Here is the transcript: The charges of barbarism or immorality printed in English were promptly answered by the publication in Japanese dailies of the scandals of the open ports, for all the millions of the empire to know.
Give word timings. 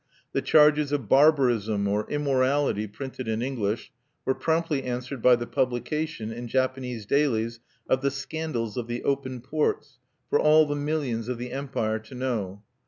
The 0.31 0.41
charges 0.41 0.91
of 0.91 1.07
barbarism 1.07 1.87
or 1.87 2.09
immorality 2.09 2.87
printed 2.87 3.27
in 3.27 3.43
English 3.43 3.91
were 4.25 4.33
promptly 4.33 4.81
answered 4.81 5.21
by 5.21 5.35
the 5.35 5.45
publication 5.45 6.31
in 6.31 6.47
Japanese 6.47 7.05
dailies 7.05 7.59
of 7.87 8.01
the 8.01 8.09
scandals 8.09 8.77
of 8.77 8.87
the 8.87 9.03
open 9.03 9.41
ports, 9.41 9.99
for 10.27 10.39
all 10.39 10.65
the 10.65 10.73
millions 10.75 11.29
of 11.29 11.37
the 11.37 11.51
empire 11.51 11.99
to 11.99 12.15
know. 12.15 12.63